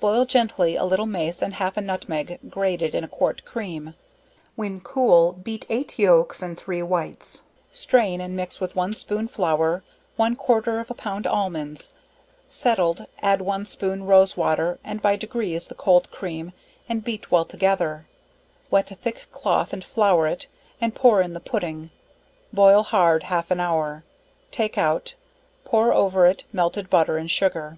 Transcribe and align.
Boil 0.00 0.24
gently 0.24 0.74
a 0.74 0.84
little 0.86 1.04
mace 1.04 1.42
and 1.42 1.52
half 1.52 1.76
a 1.76 1.82
nutmeg 1.82 2.38
(grated) 2.48 2.94
in 2.94 3.04
a 3.04 3.08
quart 3.08 3.44
cream; 3.44 3.92
when 4.56 4.80
cool, 4.80 5.34
beat 5.34 5.66
8 5.68 5.98
yolks 5.98 6.40
and 6.40 6.56
3 6.56 6.82
whites, 6.82 7.42
strain 7.70 8.22
and 8.22 8.34
mix 8.34 8.58
with 8.58 8.74
one 8.74 8.94
spoon 8.94 9.28
flour 9.28 9.84
one 10.16 10.34
quarter 10.34 10.80
of 10.80 10.90
a 10.90 10.94
pound 10.94 11.26
almonds; 11.26 11.92
settled, 12.48 13.04
add 13.20 13.42
one 13.42 13.66
spoon 13.66 14.04
rose 14.06 14.34
water, 14.34 14.78
and 14.82 15.02
by 15.02 15.14
degrees 15.14 15.66
the 15.66 15.74
cold 15.74 16.10
cream 16.10 16.54
and 16.88 17.04
beat 17.04 17.30
well 17.30 17.44
together; 17.44 18.06
wet 18.70 18.90
a 18.90 18.94
thick 18.94 19.26
cloth 19.30 19.74
and 19.74 19.84
flour 19.84 20.26
it, 20.26 20.46
and 20.80 20.94
pour 20.94 21.20
in 21.20 21.34
the 21.34 21.38
pudding, 21.38 21.90
boil 22.50 22.82
hard 22.82 23.24
half 23.24 23.50
an 23.50 23.60
hour, 23.60 24.04
take 24.50 24.78
out, 24.78 25.12
pour 25.66 25.92
over 25.92 26.24
it 26.24 26.44
melted 26.50 26.88
butter 26.88 27.18
and 27.18 27.30
sugar. 27.30 27.76